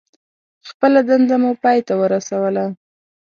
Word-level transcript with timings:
خپله 0.69 0.99
دنده 1.09 1.35
مو 1.41 1.51
پای 1.63 1.79
ته 1.87 1.93
ورسوله. 2.01 2.65